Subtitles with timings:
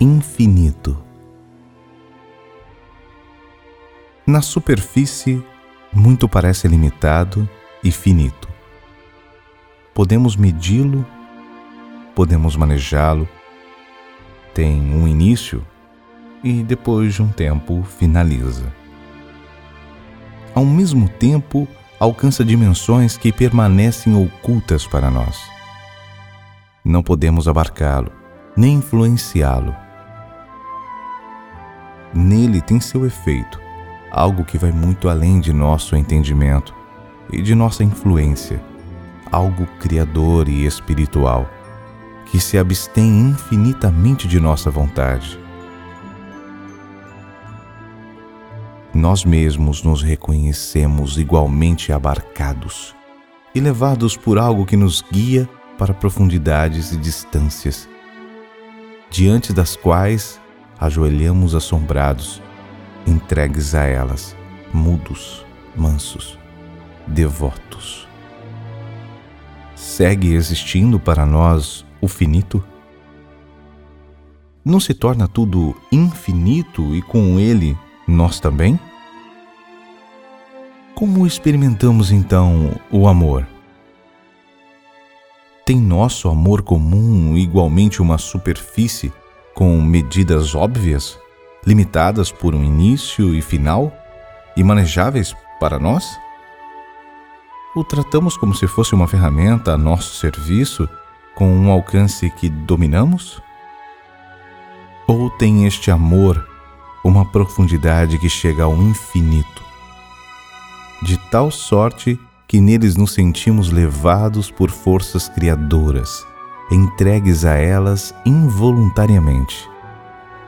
[0.00, 0.96] infinito.
[4.26, 5.42] Na superfície,
[5.92, 7.48] muito parece limitado
[7.82, 8.48] e finito.
[9.92, 11.06] Podemos medi-lo,
[12.14, 13.28] podemos manejá-lo,
[14.52, 15.64] tem um início
[16.42, 18.72] e depois de um tempo finaliza.
[20.54, 21.68] Ao mesmo tempo,
[21.98, 25.40] alcança dimensões que permanecem ocultas para nós.
[26.84, 28.12] Não podemos abarcá-lo,
[28.56, 29.83] nem influenciá-lo.
[32.14, 33.60] Nele tem seu efeito,
[34.10, 36.72] algo que vai muito além de nosso entendimento
[37.32, 38.62] e de nossa influência,
[39.32, 41.50] algo criador e espiritual,
[42.26, 45.38] que se abstém infinitamente de nossa vontade.
[48.94, 52.94] Nós mesmos nos reconhecemos igualmente abarcados
[53.52, 57.88] e levados por algo que nos guia para profundidades e distâncias,
[59.10, 60.40] diante das quais
[60.78, 62.42] ajoelhamos assombrados,
[63.06, 64.36] entregues a elas,
[64.72, 65.44] mudos,
[65.76, 66.38] mansos,
[67.06, 68.08] devotos.
[69.74, 72.64] Segue existindo para nós o finito?
[74.64, 77.76] Não se torna tudo infinito e com ele
[78.08, 78.78] nós também?
[80.94, 83.46] Como experimentamos então o amor?
[85.66, 89.12] Tem nosso amor comum igualmente uma superfície
[89.54, 91.18] com medidas óbvias,
[91.64, 93.92] limitadas por um início e final
[94.56, 96.04] e manejáveis para nós?
[97.74, 100.88] O tratamos como se fosse uma ferramenta a nosso serviço
[101.34, 103.40] com um alcance que dominamos?
[105.06, 106.48] Ou tem este amor
[107.04, 109.62] uma profundidade que chega ao infinito,
[111.02, 112.18] de tal sorte
[112.48, 116.26] que neles nos sentimos levados por forças criadoras,
[116.70, 119.68] entregues a elas involuntariamente,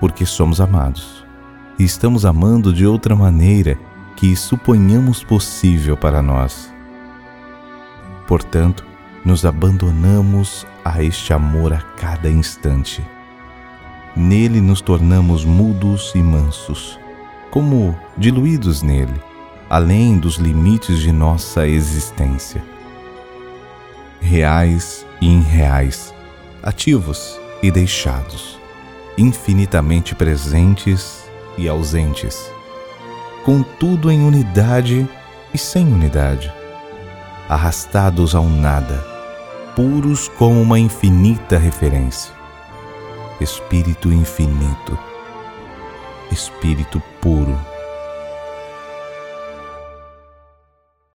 [0.00, 1.24] porque somos amados
[1.78, 3.78] e estamos amando de outra maneira
[4.16, 6.72] que suponhamos possível para nós.
[8.26, 8.84] Portanto,
[9.24, 13.04] nos abandonamos a este amor a cada instante
[14.16, 17.00] Nele nos tornamos mudos e mansos,
[17.50, 19.20] como diluídos nele,
[19.68, 22.64] além dos limites de nossa existência.
[24.20, 26.14] Reais e irreais,
[26.62, 28.58] ativos e deixados,
[29.18, 31.24] infinitamente presentes
[31.58, 32.50] e ausentes,
[33.44, 35.08] contudo em unidade
[35.52, 36.52] e sem unidade,
[37.48, 39.04] arrastados ao nada,
[39.76, 42.32] puros como uma infinita referência.
[43.40, 44.98] Espírito infinito,
[46.30, 47.58] Espírito puro